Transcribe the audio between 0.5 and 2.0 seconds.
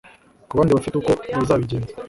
bandi bafite uko bazabigenza